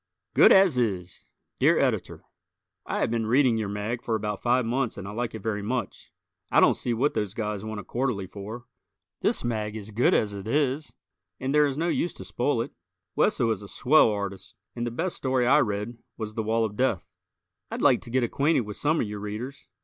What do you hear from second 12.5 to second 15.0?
it. Wesso is a swell artist, and the